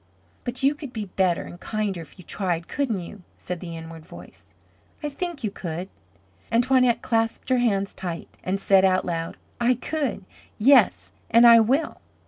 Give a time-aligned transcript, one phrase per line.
[0.45, 4.03] "But you could be better and kinder if you tried, couldn't you?" said the inward
[4.03, 4.49] voice.
[5.03, 5.89] "I think you could."
[6.49, 10.25] And Toinette clasped her hands tight and said out loud: "I could.
[10.57, 12.01] Yes and I will."